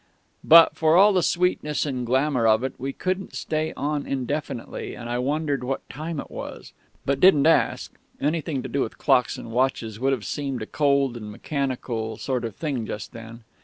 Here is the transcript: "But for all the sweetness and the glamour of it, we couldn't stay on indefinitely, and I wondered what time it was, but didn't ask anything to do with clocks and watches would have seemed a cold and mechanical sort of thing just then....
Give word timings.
"But 0.43 0.75
for 0.75 0.95
all 0.95 1.13
the 1.13 1.21
sweetness 1.21 1.85
and 1.85 1.99
the 2.01 2.05
glamour 2.07 2.47
of 2.47 2.63
it, 2.63 2.73
we 2.79 2.91
couldn't 2.91 3.35
stay 3.35 3.71
on 3.77 4.07
indefinitely, 4.07 4.95
and 4.95 5.07
I 5.07 5.19
wondered 5.19 5.63
what 5.63 5.87
time 5.91 6.19
it 6.19 6.31
was, 6.31 6.73
but 7.05 7.19
didn't 7.19 7.45
ask 7.45 7.93
anything 8.19 8.63
to 8.63 8.67
do 8.67 8.81
with 8.81 8.97
clocks 8.97 9.37
and 9.37 9.51
watches 9.51 9.99
would 9.99 10.11
have 10.11 10.25
seemed 10.25 10.63
a 10.63 10.65
cold 10.65 11.15
and 11.17 11.31
mechanical 11.31 12.17
sort 12.17 12.45
of 12.45 12.55
thing 12.55 12.87
just 12.87 13.11
then.... 13.13 13.43